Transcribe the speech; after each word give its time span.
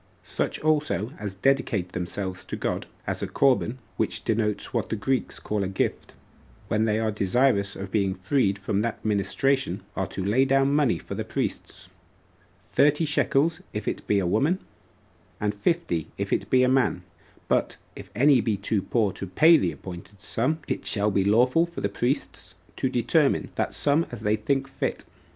Such 0.23 0.57
also 0.61 1.13
as 1.19 1.35
dedicate 1.35 1.89
themselves 1.91 2.43
to 2.45 2.55
God, 2.55 2.87
as 3.05 3.21
a 3.21 3.27
corban, 3.27 3.77
which 3.97 4.23
denotes 4.23 4.73
what 4.73 4.89
the 4.89 4.95
Greeks 4.95 5.37
call 5.39 5.63
a 5.63 5.67
gift, 5.67 6.15
when 6.69 6.85
they 6.85 6.97
are 6.97 7.11
desirous 7.11 7.75
of 7.75 7.91
being 7.91 8.15
freed 8.15 8.57
from 8.57 8.81
that 8.81 9.05
ministration, 9.05 9.83
are 9.95 10.07
to 10.07 10.25
lay 10.25 10.43
down 10.43 10.73
money 10.73 10.97
for 10.97 11.13
the 11.13 11.23
priests; 11.23 11.87
thirty 12.71 13.05
shekels 13.05 13.61
if 13.73 13.87
it 13.87 14.07
be 14.07 14.17
a 14.17 14.25
woman, 14.25 14.57
and 15.39 15.53
fifty 15.53 16.07
if 16.17 16.33
it 16.33 16.49
be 16.49 16.63
a 16.63 16.67
man; 16.67 17.03
but 17.47 17.77
if 17.95 18.09
any 18.15 18.41
be 18.41 18.57
too 18.57 18.81
poor 18.81 19.11
to 19.11 19.27
pay 19.27 19.55
the 19.55 19.71
appointed 19.71 20.19
sum, 20.19 20.57
it 20.67 20.83
shall 20.83 21.11
be 21.11 21.23
lawful 21.23 21.67
for 21.67 21.81
the 21.81 21.87
priests 21.89 22.55
to 22.75 22.89
determine 22.89 23.51
that 23.53 23.75
sum 23.75 24.07
as 24.11 24.21
they 24.21 24.35
think 24.35 24.67
fit. 24.67 25.05